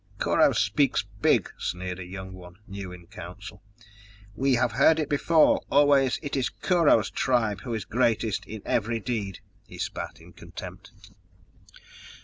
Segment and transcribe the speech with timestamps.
[0.17, 3.61] "Kurho speaks big," sneered a young one, new in Council.
[4.35, 8.99] "We have heard it before, always it is Kurho's tribe who is greatest in every
[8.99, 10.91] deed...." He spat in contempt.